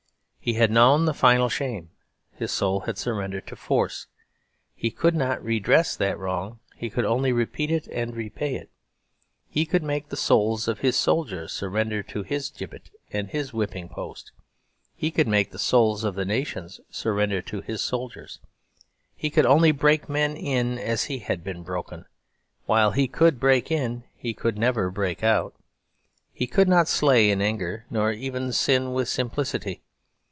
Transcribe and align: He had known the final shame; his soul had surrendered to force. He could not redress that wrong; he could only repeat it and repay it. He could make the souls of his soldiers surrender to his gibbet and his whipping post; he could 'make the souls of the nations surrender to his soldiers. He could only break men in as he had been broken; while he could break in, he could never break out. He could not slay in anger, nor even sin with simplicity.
He 0.43 0.53
had 0.55 0.71
known 0.71 1.05
the 1.05 1.13
final 1.13 1.49
shame; 1.49 1.91
his 2.33 2.51
soul 2.51 2.79
had 2.81 2.97
surrendered 2.97 3.45
to 3.45 3.55
force. 3.55 4.07
He 4.73 4.89
could 4.89 5.13
not 5.13 5.43
redress 5.43 5.95
that 5.95 6.17
wrong; 6.17 6.57
he 6.75 6.89
could 6.89 7.05
only 7.05 7.31
repeat 7.31 7.69
it 7.69 7.85
and 7.89 8.15
repay 8.15 8.55
it. 8.55 8.71
He 9.47 9.67
could 9.67 9.83
make 9.83 10.09
the 10.09 10.17
souls 10.17 10.67
of 10.67 10.79
his 10.79 10.95
soldiers 10.95 11.51
surrender 11.53 12.01
to 12.01 12.23
his 12.23 12.49
gibbet 12.49 12.89
and 13.11 13.29
his 13.29 13.53
whipping 13.53 13.87
post; 13.87 14.31
he 14.95 15.11
could 15.11 15.27
'make 15.27 15.51
the 15.51 15.59
souls 15.59 16.03
of 16.03 16.15
the 16.15 16.25
nations 16.25 16.79
surrender 16.89 17.43
to 17.43 17.61
his 17.61 17.83
soldiers. 17.83 18.39
He 19.15 19.29
could 19.29 19.45
only 19.45 19.71
break 19.71 20.09
men 20.09 20.35
in 20.35 20.79
as 20.79 21.03
he 21.03 21.19
had 21.19 21.43
been 21.43 21.61
broken; 21.61 22.05
while 22.65 22.89
he 22.93 23.07
could 23.07 23.39
break 23.39 23.69
in, 23.69 24.05
he 24.15 24.33
could 24.33 24.57
never 24.57 24.89
break 24.89 25.23
out. 25.23 25.53
He 26.33 26.47
could 26.47 26.67
not 26.67 26.87
slay 26.87 27.29
in 27.29 27.43
anger, 27.43 27.85
nor 27.91 28.11
even 28.11 28.51
sin 28.51 28.93
with 28.93 29.07
simplicity. 29.07 29.83